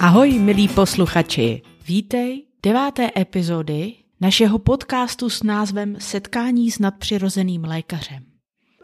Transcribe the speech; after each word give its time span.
Ahoj, 0.00 0.38
milí 0.38 0.68
posluchači. 0.68 1.62
Vítej 1.88 2.44
deváté 2.62 3.10
epizody 3.16 3.94
našeho 4.20 4.58
podcastu 4.58 5.30
s 5.30 5.42
názvem 5.42 5.96
Setkání 5.98 6.70
s 6.70 6.78
nadpřirozeným 6.78 7.64
lékařem. 7.64 8.24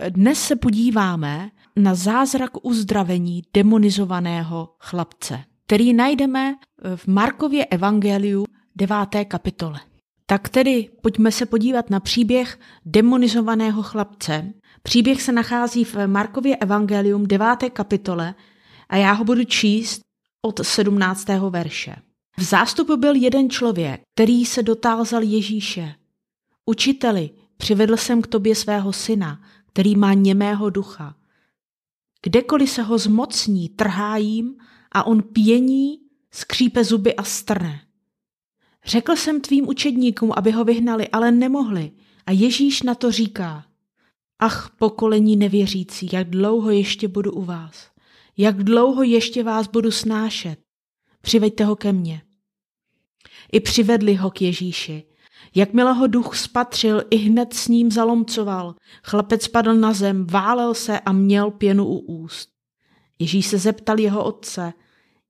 Dnes 0.09 0.43
se 0.43 0.57
podíváme 0.57 1.51
na 1.77 1.95
zázrak 1.95 2.51
uzdravení 2.67 3.43
demonizovaného 3.55 4.69
chlapce, 4.81 5.45
který 5.67 5.95
najdeme 5.95 6.55
v 6.97 7.07
Markově 7.07 7.67
evangeliu 7.67 8.45
9. 8.77 8.97
kapitole. 9.29 9.81
Tak 10.27 10.49
tedy 10.49 10.89
pojďme 11.03 11.33
se 11.33 11.47
podívat 11.47 11.91
na 11.91 12.01
příběh 12.01 12.59
demonizovaného 12.87 13.83
chlapce. 13.83 14.53
Příběh 14.83 15.23
se 15.23 15.33
nachází 15.33 15.85
v 15.85 16.07
Markově 16.07 16.57
evangelium 16.57 17.27
9. 17.27 17.47
kapitole 17.73 18.35
a 18.89 18.97
já 18.97 19.13
ho 19.13 19.25
budu 19.25 19.45
číst 19.45 20.06
od 20.47 20.61
17. 20.63 21.27
verše. 21.51 21.97
V 22.39 22.43
zástupu 22.43 22.97
byl 22.97 23.15
jeden 23.15 23.51
člověk, 23.51 24.01
který 24.15 24.47
se 24.47 24.63
dotázal 24.63 25.23
Ježíše. 25.23 25.95
Učiteli, 26.67 27.31
přivedl 27.57 27.97
jsem 27.97 28.23
k 28.23 28.27
tobě 28.27 28.55
svého 28.55 28.93
syna, 28.93 29.41
který 29.67 29.97
má 29.97 30.15
němého 30.15 30.71
ducha. 30.71 31.17
Kdekoliv 32.23 32.71
se 32.71 32.83
ho 32.83 32.99
zmocní, 32.99 33.69
trhá 33.69 34.17
jim 34.17 34.57
a 34.93 35.07
on 35.07 35.23
pění, 35.23 36.01
skřípe 36.31 36.85
zuby 36.85 37.17
a 37.17 37.23
strne. 37.23 37.81
Řekl 38.85 39.17
jsem 39.17 39.41
tvým 39.41 39.69
učedníkům, 39.69 40.33
aby 40.37 40.51
ho 40.51 40.65
vyhnali, 40.65 41.09
ale 41.09 41.31
nemohli. 41.31 41.93
A 42.27 42.33
Ježíš 42.33 42.83
na 42.83 42.95
to 42.95 43.13
říká, 43.13 43.65
ach 44.39 44.71
pokolení 44.79 45.37
nevěřící, 45.37 46.09
jak 46.13 46.31
dlouho 46.31 46.71
ještě 46.71 47.09
budu 47.09 47.33
u 47.33 47.43
vás. 47.43 47.96
Jak 48.37 48.65
dlouho 48.65 49.03
ještě 49.03 49.43
vás 49.43 49.67
budu 49.67 49.91
snášet? 49.91 50.57
Přiveďte 51.21 51.65
ho 51.65 51.77
ke 51.77 51.93
mně. 51.93 52.23
I 53.53 53.61
přivedli 53.61 54.15
ho 54.15 54.31
k 54.31 54.43
Ježíši. 54.43 55.05
Jakmile 55.55 55.93
ho 55.93 56.07
duch 56.07 56.37
spatřil, 56.37 57.03
i 57.11 57.17
hned 57.17 57.55
s 57.55 57.69
ním 57.69 57.91
zalomcoval. 57.91 58.75
Chlapec 59.05 59.49
padl 59.49 59.75
na 59.75 59.93
zem, 59.93 60.27
válel 60.27 60.75
se 60.75 61.01
a 61.01 61.13
měl 61.13 61.51
pěnu 61.51 61.87
u 61.87 61.99
úst. 61.99 62.49
Ježíš 63.19 63.47
se 63.47 63.59
zeptal 63.59 64.01
jeho 64.01 64.25
otce, 64.25 64.73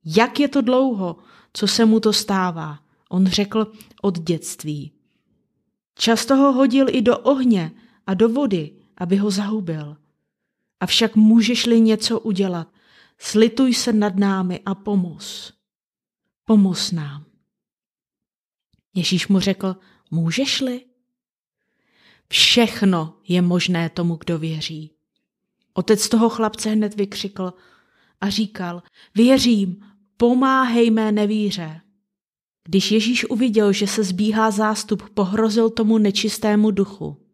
jak 0.05 0.41
je 0.41 0.49
to 0.49 0.61
dlouho, 0.61 1.17
co 1.53 1.67
se 1.67 1.85
mu 1.85 2.01
to 2.01 2.13
stává. 2.13 2.79
On 3.11 3.27
řekl 3.27 3.73
od 4.03 4.19
dětství. 4.19 4.93
Často 5.99 6.37
ho 6.37 6.53
hodil 6.53 6.87
i 6.89 7.03
do 7.03 7.19
ohně 7.19 7.73
a 8.07 8.15
do 8.15 8.29
vody, 8.29 8.77
aby 8.97 9.17
ho 9.17 9.31
zahubil. 9.31 9.97
Avšak 10.81 11.17
můžeš-li 11.17 11.81
něco 11.81 12.21
udělat, 12.21 12.69
slituj 13.19 13.75
se 13.75 13.93
nad 13.93 14.17
námi 14.17 14.61
a 14.67 14.75
pomoz. 14.75 15.53
Pomoz 16.45 16.93
nám. 16.93 17.25
Ježíš 18.95 19.29
mu 19.29 19.41
řekl, 19.41 19.77
můžeš-li? 20.11 20.85
Všechno 22.29 23.17
je 23.29 23.43
možné 23.43 23.91
tomu, 23.91 24.17
kdo 24.17 24.39
věří. 24.39 24.93
Otec 25.75 26.09
toho 26.09 26.29
chlapce 26.29 26.71
hned 26.71 26.95
vykřikl 26.95 27.53
a 28.21 28.31
říkal, 28.31 28.83
věřím, 29.15 29.77
pomáhej 30.17 30.91
mé 30.91 31.13
nevíře. 31.13 31.81
Když 32.69 32.91
Ježíš 32.91 33.25
uviděl, 33.25 33.73
že 33.73 33.87
se 33.87 34.05
zbíhá 34.05 34.51
zástup, 34.51 35.11
pohrozil 35.11 35.71
tomu 35.71 35.99
nečistému 35.99 36.71
duchu. 36.71 37.26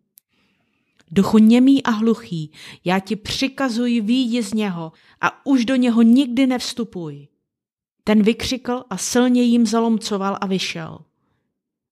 Duchu 1.13 1.39
němý 1.39 1.83
a 1.83 1.91
hluchý, 1.91 2.53
já 2.85 2.99
ti 2.99 3.17
přikazuji 3.17 4.01
výjdi 4.01 4.43
z 4.43 4.55
něho 4.55 4.93
a 5.21 5.47
už 5.47 5.65
do 5.65 5.77
něho 5.77 6.03
nikdy 6.03 6.47
nevstupuj. 6.47 7.29
Ten 8.05 8.23
vykřikl 8.23 8.85
a 8.91 8.97
silně 8.97 9.43
jim 9.43 9.67
zalomcoval 9.67 10.39
a 10.41 10.47
vyšel. 10.47 10.99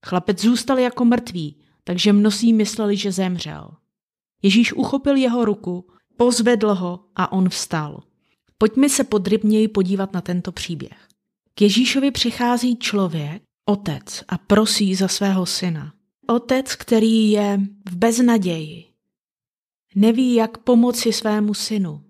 Chlapec 0.06 0.42
zůstal 0.42 0.78
jako 0.78 1.04
mrtvý, 1.04 1.56
takže 1.84 2.12
mnozí 2.12 2.53
mysleli, 2.53 2.97
že 2.97 3.12
zemřel. 3.12 3.70
Ježíš 4.42 4.72
uchopil 4.72 5.16
jeho 5.16 5.44
ruku, 5.44 5.87
pozvedl 6.16 6.75
ho 6.75 7.00
a 7.16 7.32
on 7.32 7.48
vstal. 7.48 8.02
Pojďme 8.58 8.88
se 8.88 9.04
podrybněji 9.04 9.69
podívat 9.69 10.12
na 10.12 10.20
tento 10.20 10.52
příběh. 10.52 11.08
K 11.54 11.62
Ježíšovi 11.62 12.10
přichází 12.10 12.76
člověk, 12.76 13.42
otec, 13.64 14.25
a 14.28 14.38
prosí 14.38 14.94
za 14.94 15.08
svého 15.08 15.47
syna. 15.47 15.92
Otec, 16.26 16.75
který 16.75 17.31
je 17.31 17.60
v 17.91 17.97
beznaději. 17.97 18.89
Neví, 19.94 20.34
jak 20.34 20.58
pomoci 20.58 21.12
svému 21.12 21.54
synu. 21.54 22.02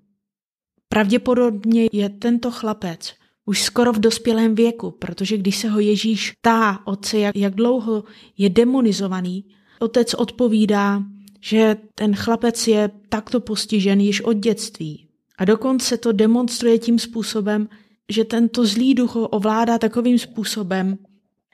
Pravděpodobně 0.89 1.89
je 1.93 2.09
tento 2.09 2.51
chlapec 2.51 3.15
už 3.45 3.63
skoro 3.63 3.93
v 3.93 3.99
dospělém 3.99 4.55
věku, 4.55 4.91
protože 4.91 5.39
když 5.39 5.57
se 5.57 5.69
ho 5.69 5.81
Ježíš 5.81 6.33
ptá 6.33 6.87
otce, 6.87 7.19
jak, 7.19 7.37
jak 7.37 7.55
dlouho 7.55 8.05
je 8.39 8.51
demonizovaný, 8.51 9.45
otec 9.79 10.15
odpovídá, 10.15 11.03
že 11.41 11.77
ten 11.95 12.15
chlapec 12.17 12.69
je 12.69 12.91
takto 13.09 13.41
postižen 13.41 14.01
již 14.01 14.21
od 14.21 14.33
dětství. 14.33 15.07
A 15.39 15.45
dokonce 15.45 15.99
to 15.99 16.13
demonstruje 16.13 16.79
tím 16.79 16.99
způsobem, 16.99 17.69
že 18.09 18.25
tento 18.25 18.67
zlý 18.67 18.95
duch 18.95 19.15
ho 19.15 19.29
ovládá 19.29 19.79
takovým 19.79 20.19
způsobem, 20.19 20.99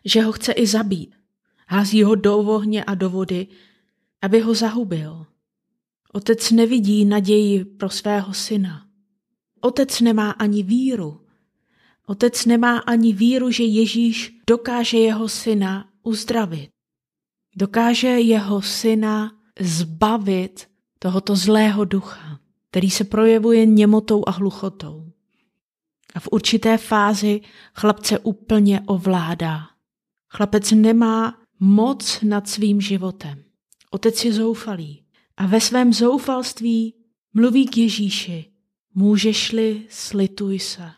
že 0.05 0.23
ho 0.23 0.33
chce 0.33 0.53
i 0.53 0.67
zabít. 0.67 1.15
Hází 1.67 2.03
ho 2.03 2.15
do 2.15 2.39
ohně 2.39 2.85
a 2.85 2.95
do 2.95 3.11
vody, 3.11 3.47
aby 4.23 4.41
ho 4.41 4.55
zahubil. 4.55 5.27
Otec 6.17 6.51
nevidí 6.51 7.05
naději 7.05 7.65
pro 7.65 7.91
svého 7.91 8.35
syna. 8.35 8.87
Otec 9.61 10.01
nemá 10.01 10.31
ani 10.31 10.63
víru. 10.63 11.21
Otec 12.07 12.45
nemá 12.45 12.79
ani 12.79 13.13
víru, 13.13 13.51
že 13.51 13.65
Ježíš 13.65 14.39
dokáže 14.47 14.99
jeho 14.99 15.29
syna 15.29 15.89
uzdravit. 16.03 16.71
Dokáže 17.57 18.09
jeho 18.09 18.63
syna 18.63 19.33
zbavit 19.61 20.69
tohoto 20.99 21.37
zlého 21.37 21.85
ducha, 21.85 22.41
který 22.71 22.91
se 22.91 23.05
projevuje 23.05 23.67
němotou 23.67 24.23
a 24.27 24.31
hluchotou. 24.31 25.13
A 26.15 26.21
v 26.21 26.29
určité 26.33 26.79
fázi 26.79 27.41
chlapce 27.75 28.19
úplně 28.19 28.81
ovládá. 28.87 29.61
Chlapec 30.29 30.71
nemá 30.71 31.39
moc 31.61 32.21
nad 32.23 32.49
svým 32.49 32.81
životem. 32.81 33.45
Otec 33.91 34.25
je 34.25 34.33
zoufalý 34.33 35.06
a 35.37 35.47
ve 35.47 35.61
svém 35.61 35.93
zoufalství 35.93 36.95
mluví 37.35 37.67
k 37.67 37.77
Ježíši. 37.77 38.45
Můžeš-li, 38.95 39.87
slituj 39.89 40.59
se. 40.59 40.91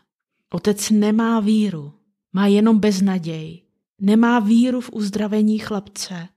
Otec 0.50 0.90
nemá 0.90 1.40
víru, 1.40 1.92
má 2.32 2.46
jenom 2.46 2.78
beznaděj. 2.78 3.62
Nemá 4.00 4.38
víru 4.38 4.80
v 4.80 4.90
uzdravení 4.92 5.58
chlapce, 5.58 6.28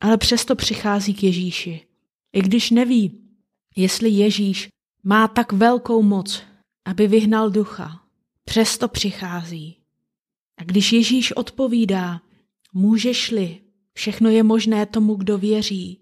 ale 0.00 0.16
přesto 0.16 0.56
přichází 0.56 1.14
k 1.14 1.22
Ježíši. 1.22 1.86
I 2.32 2.42
když 2.42 2.70
neví, 2.70 3.20
jestli 3.76 4.10
Ježíš 4.10 4.68
má 5.02 5.28
tak 5.28 5.52
velkou 5.52 6.02
moc, 6.02 6.42
aby 6.84 7.06
vyhnal 7.06 7.50
ducha, 7.50 8.02
přesto 8.44 8.88
přichází. 8.88 9.76
A 10.56 10.64
když 10.64 10.92
Ježíš 10.92 11.32
odpovídá, 11.32 12.20
můžeš-li, 12.72 13.60
všechno 13.92 14.30
je 14.30 14.42
možné 14.42 14.86
tomu, 14.86 15.14
kdo 15.14 15.38
věří, 15.38 16.00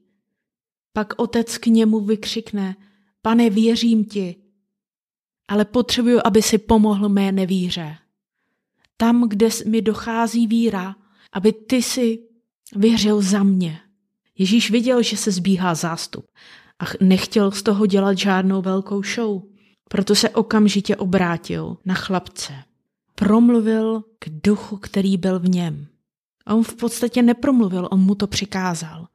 pak 0.96 1.14
otec 1.16 1.58
k 1.58 1.66
němu 1.66 2.00
vykřikne, 2.00 2.76
pane, 3.22 3.50
věřím 3.50 4.04
ti, 4.04 4.36
ale 5.48 5.64
potřebuju, 5.64 6.20
aby 6.24 6.42
si 6.42 6.58
pomohl 6.58 7.08
mé 7.08 7.32
nevíře. 7.32 7.96
Tam, 8.96 9.28
kde 9.28 9.48
mi 9.66 9.82
dochází 9.82 10.46
víra, 10.46 10.96
aby 11.32 11.52
ty 11.52 11.82
si 11.82 12.18
věřil 12.76 13.22
za 13.22 13.42
mě. 13.42 13.80
Ježíš 14.38 14.70
viděl, 14.70 15.02
že 15.02 15.16
se 15.16 15.30
zbíhá 15.30 15.74
zástup 15.74 16.26
a 16.78 16.84
nechtěl 17.00 17.50
z 17.50 17.62
toho 17.62 17.86
dělat 17.86 18.18
žádnou 18.18 18.62
velkou 18.62 19.02
show. 19.02 19.42
Proto 19.88 20.14
se 20.14 20.30
okamžitě 20.30 20.96
obrátil 20.96 21.76
na 21.84 21.94
chlapce. 21.94 22.52
Promluvil 23.14 24.04
k 24.18 24.28
duchu, 24.28 24.76
který 24.76 25.16
byl 25.16 25.40
v 25.40 25.48
něm. 25.48 25.86
A 26.46 26.54
on 26.54 26.64
v 26.64 26.74
podstatě 26.74 27.22
nepromluvil, 27.22 27.88
on 27.90 28.00
mu 28.00 28.14
to 28.14 28.26
přikázal. 28.26 29.05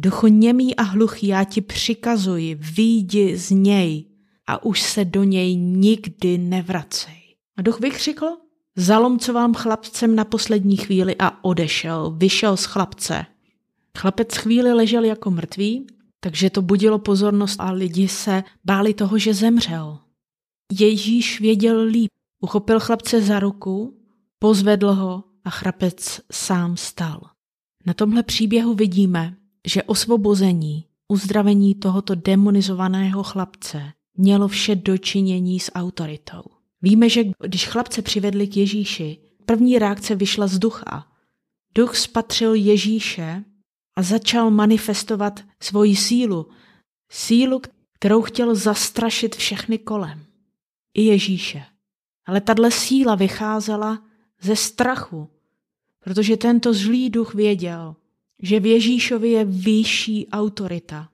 Duchu 0.00 0.26
němý 0.26 0.76
a 0.76 0.82
hluchý, 0.82 1.26
já 1.26 1.44
ti 1.44 1.60
přikazuji, 1.60 2.54
výjdi 2.54 3.36
z 3.36 3.50
něj 3.50 4.04
a 4.46 4.64
už 4.64 4.82
se 4.82 5.04
do 5.04 5.24
něj 5.24 5.56
nikdy 5.56 6.38
nevracej. 6.38 7.36
A 7.56 7.62
duch 7.62 7.80
vykřikl, 7.80 8.26
zalomcoval 8.76 9.52
chlapcem 9.54 10.16
na 10.16 10.24
poslední 10.24 10.76
chvíli 10.76 11.16
a 11.18 11.44
odešel, 11.44 12.10
vyšel 12.10 12.56
z 12.56 12.64
chlapce. 12.64 13.26
Chlapec 13.98 14.36
chvíli 14.36 14.72
ležel 14.72 15.04
jako 15.04 15.30
mrtvý, 15.30 15.86
takže 16.20 16.50
to 16.50 16.62
budilo 16.62 16.98
pozornost 16.98 17.60
a 17.60 17.70
lidi 17.70 18.08
se 18.08 18.44
báli 18.64 18.94
toho, 18.94 19.18
že 19.18 19.34
zemřel. 19.34 19.98
Ježíš 20.72 21.40
věděl 21.40 21.82
líp. 21.82 22.10
Uchopil 22.40 22.80
chlapce 22.80 23.22
za 23.22 23.40
ruku, 23.40 23.98
pozvedl 24.38 24.92
ho 24.92 25.24
a 25.44 25.50
chrapec 25.50 26.20
sám 26.32 26.76
stal. 26.76 27.20
Na 27.86 27.94
tomhle 27.94 28.22
příběhu 28.22 28.74
vidíme, 28.74 29.36
že 29.68 29.82
osvobození, 29.82 30.84
uzdravení 31.08 31.74
tohoto 31.74 32.14
demonizovaného 32.14 33.22
chlapce 33.22 33.92
mělo 34.16 34.48
vše 34.48 34.76
dočinění 34.76 35.60
s 35.60 35.72
autoritou. 35.72 36.42
Víme, 36.82 37.08
že 37.08 37.24
když 37.44 37.68
chlapce 37.68 38.02
přivedli 38.02 38.46
k 38.46 38.56
Ježíši, 38.56 39.18
první 39.46 39.78
reakce 39.78 40.14
vyšla 40.14 40.46
z 40.46 40.58
ducha. 40.58 41.06
Duch 41.74 41.96
spatřil 41.96 42.54
Ježíše 42.54 43.44
a 43.96 44.02
začal 44.02 44.50
manifestovat 44.50 45.40
svoji 45.62 45.96
sílu. 45.96 46.46
Sílu, 47.10 47.60
kterou 47.92 48.22
chtěl 48.22 48.54
zastrašit 48.54 49.36
všechny 49.36 49.78
kolem. 49.78 50.24
I 50.94 51.02
Ježíše. 51.02 51.62
Ale 52.26 52.40
tahle 52.40 52.70
síla 52.70 53.14
vycházela 53.14 54.02
ze 54.40 54.56
strachu, 54.56 55.28
protože 56.04 56.36
tento 56.36 56.74
zlý 56.74 57.10
duch 57.10 57.34
věděl, 57.34 57.96
že 58.42 58.60
v 58.60 58.66
Ježíšovi 58.66 59.30
je 59.30 59.44
vyšší 59.44 60.28
autorita 60.28 61.08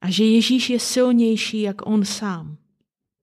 a 0.00 0.10
že 0.10 0.24
Ježíš 0.24 0.70
je 0.70 0.80
silnější 0.80 1.60
jak 1.60 1.86
on 1.86 2.04
sám. 2.04 2.56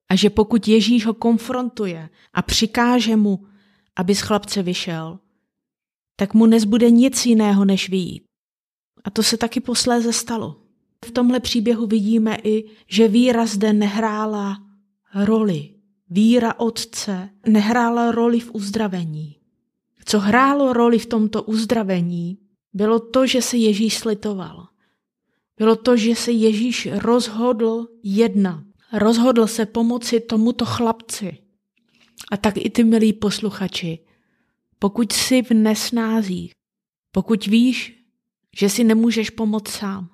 A 0.10 0.16
že 0.16 0.30
pokud 0.30 0.68
Ježíš 0.68 1.06
ho 1.06 1.14
konfrontuje 1.14 2.10
a 2.34 2.42
přikáže 2.42 3.16
mu, 3.16 3.46
aby 3.96 4.16
z 4.16 4.22
chlapce 4.22 4.64
vyšel, 4.64 5.20
tak 6.16 6.34
mu 6.34 6.46
nezbude 6.46 6.92
nic 6.92 7.26
jiného, 7.26 7.66
než 7.66 7.90
vyjít. 7.90 8.24
A 9.04 9.10
to 9.10 9.24
se 9.24 9.38
taky 9.38 9.60
posléze 9.60 10.14
stalo. 10.14 10.62
V 11.06 11.12
tomhle 11.12 11.40
příběhu 11.40 11.88
vidíme 11.88 12.38
i, 12.44 12.64
že 12.88 13.08
víra 13.08 13.46
zde 13.46 13.74
nehrála 13.74 14.58
roli. 15.16 15.70
Víra 16.10 16.60
otce 16.60 17.30
nehrála 17.48 18.12
roli 18.12 18.40
v 18.40 18.52
uzdravení. 18.54 19.36
Co 20.06 20.20
hrálo 20.20 20.74
roli 20.74 21.00
v 21.00 21.06
tomto 21.06 21.44
uzdravení, 21.44 22.38
bylo 22.74 23.00
to, 23.00 23.28
že 23.28 23.42
se 23.42 23.58
Ježíš 23.58 23.98
slitoval. 23.98 24.68
Bylo 25.58 25.76
to, 25.76 25.98
že 25.98 26.16
se 26.16 26.32
Ježíš 26.32 26.88
rozhodl 26.92 27.88
jednat. 28.04 28.64
Rozhodl 28.94 29.48
se 29.48 29.66
pomoci 29.66 30.20
tomuto 30.20 30.66
chlapci. 30.66 31.38
A 32.32 32.38
tak 32.38 32.58
i 32.58 32.70
ty, 32.70 32.84
milí 32.84 33.14
posluchači, 33.14 34.00
pokud 34.80 35.12
jsi 35.12 35.42
v 35.42 35.52
nesnázích, 35.52 36.52
pokud 37.12 37.46
víš, 37.46 38.04
že 38.58 38.70
si 38.70 38.84
nemůžeš 38.84 39.30
pomoct 39.30 39.68
sám, 39.68 40.10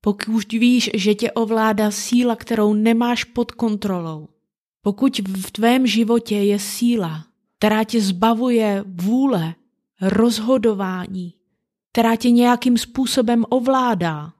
pokud 0.00 0.52
víš, 0.52 0.90
že 0.94 1.14
tě 1.14 1.32
ovládá 1.32 1.90
síla, 1.90 2.36
kterou 2.36 2.74
nemáš 2.74 3.24
pod 3.24 3.52
kontrolou, 3.52 4.28
pokud 4.82 5.18
v 5.18 5.50
tvém 5.50 5.86
životě 5.86 6.36
je 6.36 6.58
síla, 6.58 7.26
která 7.58 7.84
tě 7.84 8.00
zbavuje 8.00 8.84
vůle, 8.86 9.54
rozhodování, 10.00 11.34
která 11.92 12.16
tě 12.16 12.30
nějakým 12.30 12.78
způsobem 12.78 13.44
ovládá, 13.48 14.32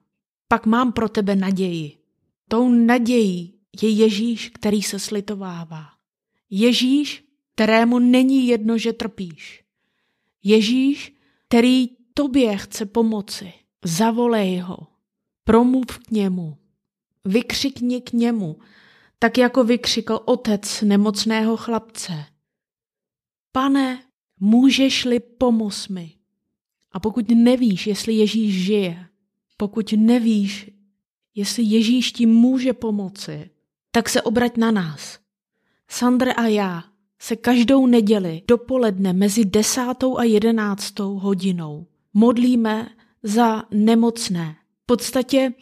pak 0.47 0.65
mám 0.65 0.91
pro 0.91 1.09
tebe 1.09 1.35
naději. 1.35 1.97
Tou 2.47 2.69
nadějí 2.69 3.53
je 3.81 3.89
Ježíš, 3.89 4.49
který 4.49 4.83
se 4.83 4.99
slitovává. 4.99 5.85
Ježíš, 6.49 7.23
kterému 7.55 7.99
není 7.99 8.47
jedno, 8.47 8.77
že 8.77 8.93
trpíš. 8.93 9.63
Ježíš, 10.43 11.15
který 11.47 11.89
tobě 12.13 12.57
chce 12.57 12.85
pomoci. 12.85 13.53
Zavolej 13.85 14.57
ho. 14.57 14.77
Promluv 15.43 15.97
k 15.97 16.11
němu. 16.11 16.57
Vykřikni 17.25 18.01
k 18.01 18.13
němu, 18.13 18.59
tak 19.19 19.37
jako 19.37 19.63
vykřikl 19.63 20.19
otec 20.25 20.81
nemocného 20.81 21.57
chlapce. 21.57 22.25
Pane, 23.51 24.03
můžeš-li 24.39 25.19
pomoct 25.19 25.87
mi? 25.87 26.22
A 26.93 26.99
pokud 26.99 27.31
nevíš, 27.31 27.87
jestli 27.87 28.13
Ježíš 28.13 28.63
žije, 28.63 29.05
pokud 29.57 29.93
nevíš, 29.97 30.71
jestli 31.35 31.63
Ježíš 31.63 32.11
ti 32.11 32.25
může 32.25 32.73
pomoci, 32.73 33.49
tak 33.91 34.09
se 34.09 34.21
obrať 34.21 34.57
na 34.57 34.71
nás. 34.71 35.19
Sandra 35.89 36.33
a 36.33 36.45
já 36.45 36.83
se 37.19 37.35
každou 37.35 37.87
neděli 37.87 38.41
dopoledne 38.47 39.13
mezi 39.13 39.45
desátou 39.45 40.17
a 40.17 40.23
jedenáctou 40.23 41.15
hodinou 41.15 41.87
modlíme 42.13 42.89
za 43.23 43.63
nemocné. 43.71 44.55
V 44.83 44.85
podstatě 44.85 45.53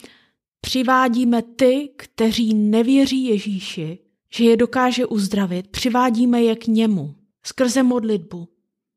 přivádíme 0.61 1.41
ty, 1.41 1.89
kteří 1.95 2.53
nevěří 2.53 3.25
Ježíši, 3.25 3.99
že 4.33 4.43
je 4.43 4.57
dokáže 4.57 5.05
uzdravit, 5.05 5.67
přivádíme 5.67 6.41
je 6.41 6.55
k 6.55 6.67
němu 6.67 7.15
skrze 7.43 7.83
modlitbu. 7.83 8.47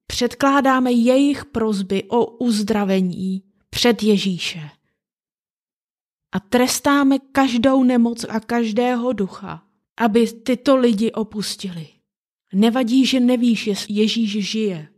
Předkládáme 0.06 0.92
jejich 0.92 1.44
prozby 1.44 2.04
o 2.04 2.26
uzdravení 2.26 3.42
před 3.70 4.02
Ježíše. 4.02 4.70
A 6.32 6.40
trestáme 6.40 7.18
každou 7.18 7.82
nemoc 7.82 8.24
a 8.28 8.40
každého 8.40 9.12
ducha, 9.12 9.66
aby 9.96 10.26
tyto 10.26 10.76
lidi 10.76 11.12
opustili. 11.12 11.88
Nevadí, 12.54 13.06
že 13.06 13.20
nevíš, 13.20 13.66
jestli 13.66 13.94
Ježíš 13.94 14.50
žije. 14.50 14.88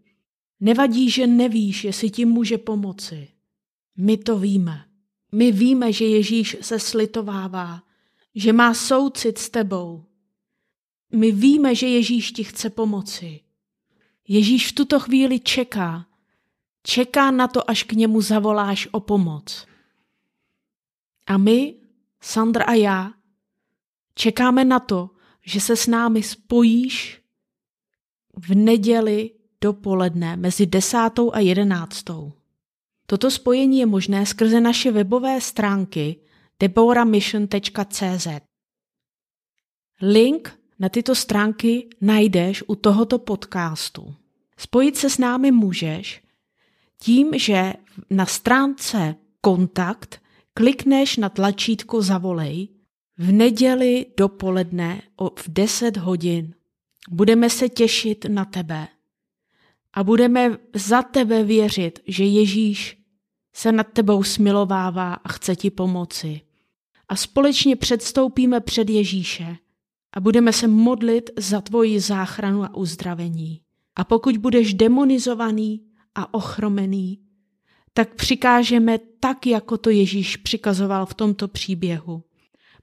Nevadí, 0.60 1.10
že 1.10 1.26
nevíš, 1.26 1.84
jestli 1.84 2.10
ti 2.10 2.24
může 2.24 2.58
pomoci. 2.58 3.28
My 3.96 4.16
to 4.16 4.38
víme. 4.38 4.84
My 5.32 5.52
víme, 5.52 5.92
že 5.92 6.04
Ježíš 6.04 6.56
se 6.60 6.78
slitovává, 6.78 7.82
že 8.34 8.52
má 8.52 8.74
soucit 8.74 9.38
s 9.38 9.50
tebou. 9.50 10.04
My 11.12 11.32
víme, 11.32 11.74
že 11.74 11.86
Ježíš 11.86 12.32
ti 12.32 12.44
chce 12.44 12.70
pomoci. 12.70 13.40
Ježíš 14.28 14.68
v 14.70 14.74
tuto 14.74 15.00
chvíli 15.00 15.40
čeká. 15.40 16.06
Čeká 16.82 17.30
na 17.30 17.48
to, 17.48 17.70
až 17.70 17.82
k 17.82 17.92
němu 17.92 18.20
zavoláš 18.20 18.88
o 18.92 19.00
pomoc. 19.00 19.66
A 21.26 21.38
my, 21.38 21.74
Sandra 22.20 22.64
a 22.64 22.72
já, 22.72 23.12
čekáme 24.14 24.64
na 24.64 24.78
to, 24.78 25.10
že 25.44 25.60
se 25.60 25.76
s 25.76 25.86
námi 25.86 26.22
spojíš 26.22 27.22
v 28.36 28.54
neděli 28.54 29.30
dopoledne 29.60 30.36
mezi 30.36 30.66
desátou 30.66 31.34
a 31.34 31.38
jedenáctou. 31.38 32.32
Toto 33.06 33.30
spojení 33.30 33.78
je 33.78 33.86
možné 33.86 34.26
skrze 34.26 34.60
naše 34.60 34.92
webové 34.92 35.40
stránky 35.40 36.16
deboramission.cz. 36.60 38.26
Link 40.02 40.58
na 40.78 40.88
tyto 40.88 41.14
stránky 41.14 41.88
najdeš 42.00 42.64
u 42.66 42.74
tohoto 42.74 43.18
podcastu. 43.18 44.14
Spojit 44.56 44.96
se 44.96 45.10
s 45.10 45.18
námi 45.18 45.52
můžeš 45.52 46.22
tím, 47.00 47.30
že 47.38 47.72
na 48.10 48.26
stránce 48.26 49.14
Kontakt 49.40 50.20
klikneš 50.54 51.16
na 51.16 51.28
tlačítko 51.28 52.02
Zavolej 52.02 52.68
v 53.18 53.32
neděli 53.32 54.06
dopoledne 54.16 55.02
v 55.38 55.48
10 55.48 55.96
hodin. 55.96 56.54
Budeme 57.10 57.50
se 57.50 57.68
těšit 57.68 58.24
na 58.28 58.44
tebe 58.44 58.88
a 59.94 60.04
budeme 60.04 60.58
za 60.74 61.02
tebe 61.02 61.44
věřit, 61.44 61.98
že 62.06 62.24
Ježíš 62.24 62.98
se 63.52 63.72
nad 63.72 63.86
tebou 63.92 64.22
smilovává 64.22 65.14
a 65.14 65.32
chce 65.32 65.56
ti 65.56 65.70
pomoci. 65.70 66.40
A 67.08 67.16
společně 67.16 67.76
předstoupíme 67.76 68.60
před 68.60 68.90
Ježíše 68.90 69.56
a 70.16 70.20
budeme 70.20 70.52
se 70.52 70.68
modlit 70.68 71.30
za 71.36 71.60
tvoji 71.60 72.00
záchranu 72.00 72.64
a 72.64 72.74
uzdravení. 72.76 73.60
A 73.96 74.04
pokud 74.04 74.36
budeš 74.36 74.74
demonizovaný 74.74 75.82
a 76.14 76.34
ochromený, 76.34 77.20
tak 77.92 78.14
přikážeme 78.14 78.98
tak, 79.20 79.46
jako 79.46 79.78
to 79.78 79.90
Ježíš 79.90 80.36
přikazoval 80.36 81.06
v 81.06 81.14
tomto 81.14 81.48
příběhu. 81.48 82.22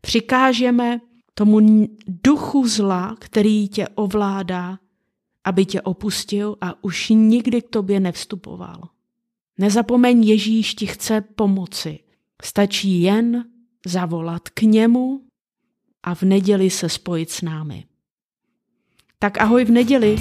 Přikážeme 0.01 0.99
tomu 1.33 1.87
duchu 2.07 2.67
zla, 2.67 3.15
který 3.19 3.67
tě 3.67 3.87
ovládá, 3.87 4.79
aby 5.43 5.65
tě 5.65 5.81
opustil 5.81 6.55
a 6.61 6.83
už 6.83 7.09
nikdy 7.09 7.61
k 7.61 7.69
tobě 7.69 7.99
nevstupoval. 7.99 8.89
Nezapomeň, 9.57 10.23
Ježíš 10.23 10.75
ti 10.75 10.85
chce 10.85 11.21
pomoci. 11.21 11.99
Stačí 12.43 13.01
jen 13.01 13.45
zavolat 13.85 14.49
k 14.49 14.61
němu 14.61 15.21
a 16.03 16.15
v 16.15 16.22
neděli 16.22 16.69
se 16.69 16.89
spojit 16.89 17.31
s 17.31 17.41
námi. 17.41 17.83
Tak 19.19 19.41
ahoj 19.41 19.65
v 19.65 19.72
neděli. 19.72 20.15